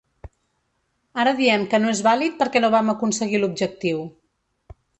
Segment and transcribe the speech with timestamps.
[1.23, 4.05] Ara diem que no és vàlid perquè no vam aconseguir l’objectiu.